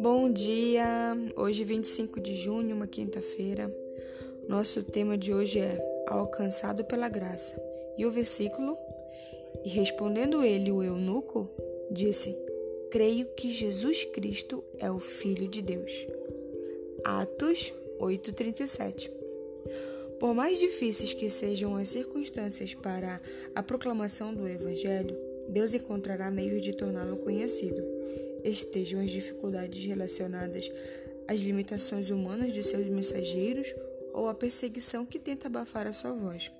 Bom 0.00 0.32
dia! 0.32 1.16
Hoje, 1.36 1.64
25 1.64 2.20
de 2.20 2.34
junho, 2.34 2.74
uma 2.74 2.86
quinta-feira. 2.86 3.70
Nosso 4.48 4.82
tema 4.82 5.16
de 5.16 5.32
hoje 5.32 5.60
é 5.60 6.04
Alcançado 6.08 6.84
pela 6.84 7.08
Graça. 7.08 7.62
E 7.96 8.04
o 8.04 8.10
versículo: 8.10 8.76
E 9.64 9.68
respondendo 9.68 10.42
ele, 10.42 10.72
o 10.72 10.82
eunuco, 10.82 11.48
disse: 11.90 12.36
Creio 12.90 13.26
que 13.34 13.50
Jesus 13.52 14.04
Cristo 14.04 14.64
é 14.78 14.90
o 14.90 14.98
Filho 14.98 15.46
de 15.48 15.62
Deus. 15.62 16.06
Atos 17.04 17.72
8:37. 18.00 19.10
Por 20.24 20.32
mais 20.32 20.58
difíceis 20.58 21.12
que 21.12 21.28
sejam 21.28 21.76
as 21.76 21.90
circunstâncias 21.90 22.72
para 22.72 23.20
a 23.54 23.62
proclamação 23.62 24.32
do 24.32 24.48
Evangelho, 24.48 25.14
Deus 25.50 25.74
encontrará 25.74 26.30
meios 26.30 26.62
de 26.62 26.72
torná-lo 26.72 27.18
conhecido 27.18 27.84
estejam 28.42 29.02
as 29.02 29.10
dificuldades 29.10 29.84
relacionadas 29.84 30.72
às 31.28 31.40
limitações 31.40 32.08
humanas 32.08 32.54
de 32.54 32.62
seus 32.62 32.86
mensageiros 32.86 33.74
ou 34.14 34.26
à 34.26 34.34
perseguição 34.34 35.04
que 35.04 35.18
tenta 35.18 35.48
abafar 35.48 35.86
a 35.86 35.92
sua 35.92 36.14
voz. 36.14 36.50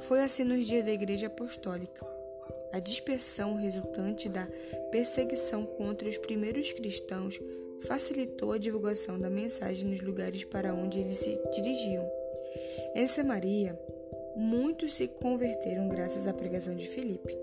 Foi 0.00 0.20
assim 0.20 0.44
nos 0.44 0.66
dias 0.66 0.84
da 0.84 0.92
Igreja 0.92 1.28
Apostólica. 1.28 2.06
A 2.74 2.78
dispersão 2.78 3.56
resultante 3.56 4.28
da 4.28 4.46
perseguição 4.90 5.64
contra 5.64 6.06
os 6.06 6.18
primeiros 6.18 6.74
cristãos 6.74 7.40
facilitou 7.80 8.52
a 8.52 8.58
divulgação 8.58 9.18
da 9.18 9.30
mensagem 9.30 9.86
nos 9.86 10.02
lugares 10.02 10.44
para 10.44 10.74
onde 10.74 10.98
eles 10.98 11.16
se 11.16 11.40
dirigiam. 11.54 12.21
Em 12.94 13.06
Samaria, 13.06 13.78
muitos 14.36 14.92
se 14.94 15.08
converteram 15.08 15.88
graças 15.88 16.26
à 16.26 16.32
pregação 16.34 16.74
de 16.74 16.86
Filipe. 16.86 17.34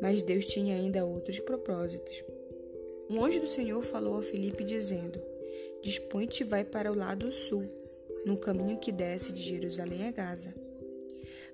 Mas 0.00 0.22
Deus 0.22 0.46
tinha 0.46 0.74
ainda 0.74 1.04
outros 1.04 1.38
propósitos. 1.40 2.24
Um 3.08 3.22
anjo 3.22 3.40
do 3.40 3.48
Senhor 3.48 3.82
falou 3.82 4.18
a 4.18 4.22
Felipe 4.22 4.64
dizendo: 4.64 5.20
Dispõe-te 5.82 6.42
e 6.42 6.46
vai 6.46 6.64
para 6.64 6.90
o 6.90 6.94
lado 6.94 7.30
sul, 7.30 7.64
no 8.24 8.38
caminho 8.38 8.78
que 8.78 8.90
desce 8.90 9.32
de 9.32 9.42
Jerusalém 9.42 10.06
a 10.06 10.12
Gaza. 10.12 10.54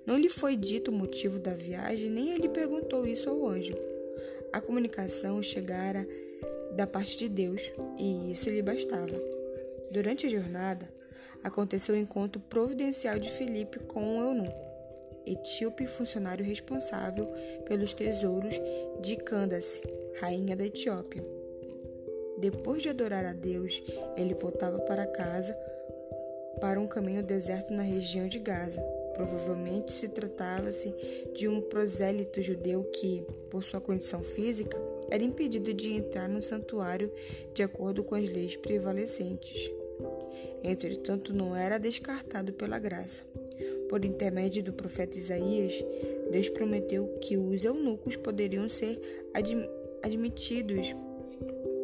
Não 0.05 0.17
lhe 0.17 0.29
foi 0.29 0.55
dito 0.55 0.89
o 0.89 0.93
motivo 0.93 1.37
da 1.37 1.53
viagem, 1.53 2.09
nem 2.09 2.31
ele 2.31 2.47
perguntou 2.47 3.05
isso 3.05 3.29
ao 3.29 3.45
anjo. 3.45 3.73
A 4.53 4.61
comunicação 4.61 5.43
chegara 5.43 6.07
da 6.77 6.87
parte 6.87 7.17
de 7.17 7.27
Deus, 7.27 7.73
e 7.97 8.31
isso 8.31 8.49
lhe 8.49 8.61
bastava. 8.61 9.21
Durante 9.91 10.27
a 10.27 10.29
jornada, 10.29 10.96
aconteceu 11.47 11.95
o 11.95 11.97
encontro 11.97 12.41
providencial 12.41 13.17
de 13.17 13.29
Felipe 13.31 13.79
com 13.79 14.01
um 14.01 14.21
eunuco, 14.21 14.67
etíope 15.25 15.87
funcionário 15.87 16.45
responsável 16.45 17.25
pelos 17.65 17.93
tesouros 17.93 18.59
de 19.01 19.15
Candace, 19.15 19.81
rainha 20.19 20.55
da 20.55 20.65
Etiópia. 20.65 21.23
Depois 22.37 22.83
de 22.83 22.89
adorar 22.89 23.25
a 23.25 23.33
Deus, 23.33 23.81
ele 24.15 24.33
voltava 24.35 24.77
para 24.79 25.07
casa 25.07 25.57
para 26.59 26.79
um 26.79 26.87
caminho 26.87 27.23
deserto 27.23 27.71
na 27.71 27.83
região 27.83 28.27
de 28.27 28.39
Gaza. 28.39 28.81
Provavelmente 29.15 29.91
se 29.91 30.09
tratava-se 30.09 30.93
de 31.33 31.47
um 31.47 31.61
prosélito 31.61 32.41
judeu 32.41 32.83
que, 32.91 33.25
por 33.49 33.63
sua 33.63 33.79
condição 33.79 34.23
física, 34.23 34.77
era 35.09 35.23
impedido 35.23 35.73
de 35.73 35.93
entrar 35.93 36.27
no 36.27 36.41
santuário 36.41 37.11
de 37.53 37.63
acordo 37.63 38.03
com 38.03 38.15
as 38.15 38.27
leis 38.27 38.55
prevalecentes. 38.55 39.71
Entretanto, 40.63 41.33
não 41.33 41.55
era 41.55 41.77
descartado 41.77 42.53
pela 42.53 42.79
graça. 42.79 43.23
Por 43.89 44.03
intermédio 44.03 44.63
do 44.63 44.73
profeta 44.73 45.17
Isaías, 45.17 45.83
Deus 46.31 46.49
prometeu 46.49 47.07
que 47.21 47.37
os 47.37 47.63
eunucos 47.63 48.15
poderiam 48.15 48.67
ser 48.67 48.99
admitidos 50.03 50.95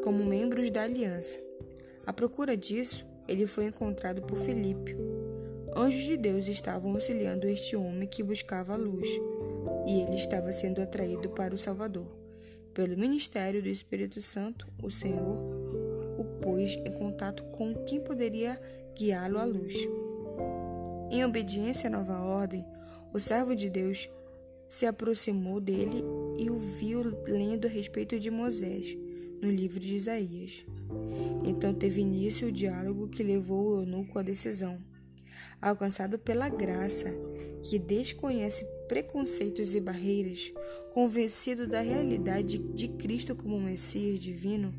como 0.03 0.23
membros 0.23 0.69
da 0.69 0.83
aliança. 0.83 1.39
À 2.05 2.11
procura 2.11 2.57
disso, 2.57 3.05
ele 3.27 3.47
foi 3.47 3.65
encontrado 3.65 4.21
por 4.21 4.37
Felipe. 4.37 4.95
Anjos 5.75 6.03
de 6.03 6.17
Deus 6.17 6.47
estavam 6.47 6.93
auxiliando 6.93 7.47
este 7.47 7.75
homem 7.75 8.07
que 8.07 8.21
buscava 8.21 8.73
a 8.73 8.77
luz, 8.77 9.07
e 9.87 10.01
ele 10.01 10.15
estava 10.15 10.51
sendo 10.51 10.81
atraído 10.81 11.29
para 11.29 11.55
o 11.55 11.57
Salvador. 11.57 12.07
Pelo 12.73 12.97
ministério 12.97 13.61
do 13.61 13.69
Espírito 13.69 14.21
Santo, 14.21 14.67
o 14.81 14.91
Senhor 14.91 15.62
pôs 16.43 16.77
em 16.85 16.91
contato 16.91 17.43
com 17.45 17.73
quem 17.85 18.01
poderia 18.01 18.59
guiá-lo 18.95 19.39
à 19.39 19.45
luz. 19.45 19.75
Em 21.09 21.23
obediência 21.23 21.87
à 21.87 21.89
nova 21.89 22.19
ordem, 22.19 22.65
o 23.13 23.19
servo 23.19 23.55
de 23.55 23.69
Deus 23.69 24.09
se 24.67 24.85
aproximou 24.85 25.61
dele 25.61 26.03
e 26.37 26.49
o 26.49 26.57
viu 26.57 27.03
lendo 27.27 27.65
a 27.65 27.69
respeito 27.69 28.19
de 28.19 28.29
Moisés 28.29 28.97
no 29.41 29.49
livro 29.49 29.79
de 29.79 29.95
Isaías. 29.95 30.65
Então 31.45 31.73
teve 31.73 32.01
início 32.01 32.47
o 32.47 32.51
diálogo 32.51 33.09
que 33.09 33.23
levou 33.23 33.67
o 33.67 33.81
eunuco 33.81 34.17
à 34.17 34.23
decisão. 34.23 34.79
Alcançado 35.61 36.17
pela 36.17 36.49
graça, 36.49 37.09
que 37.63 37.79
desconhece 37.79 38.65
preconceitos 38.87 39.73
e 39.73 39.79
barreiras, 39.79 40.51
convencido 40.93 41.67
da 41.67 41.79
realidade 41.79 42.57
de 42.57 42.87
Cristo 42.89 43.35
como 43.35 43.59
Messias 43.59 44.19
divino, 44.19 44.73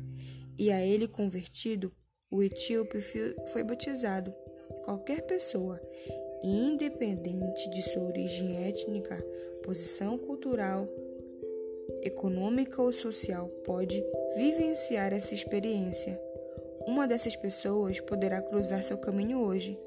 e 0.57 0.71
a 0.71 0.85
ele 0.85 1.07
convertido, 1.07 1.93
o 2.31 2.41
etíope 2.41 2.99
foi 3.51 3.63
batizado. 3.63 4.33
Qualquer 4.83 5.21
pessoa, 5.21 5.79
independente 6.43 7.69
de 7.69 7.81
sua 7.81 8.03
origem 8.03 8.67
étnica, 8.67 9.23
posição 9.63 10.17
cultural, 10.17 10.87
econômica 12.01 12.81
ou 12.81 12.91
social 12.91 13.47
pode 13.63 14.03
vivenciar 14.35 15.13
essa 15.13 15.33
experiência. 15.33 16.19
Uma 16.85 17.07
dessas 17.07 17.35
pessoas 17.35 17.99
poderá 17.99 18.41
cruzar 18.41 18.83
seu 18.83 18.97
caminho 18.97 19.39
hoje. 19.39 19.77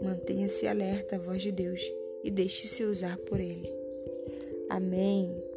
Mantenha-se 0.00 0.66
alerta 0.66 1.16
à 1.16 1.18
voz 1.18 1.42
de 1.42 1.52
Deus 1.52 1.80
e 2.24 2.30
deixe-se 2.30 2.84
usar 2.84 3.18
por 3.18 3.38
Ele. 3.38 3.70
Amém. 4.70 5.47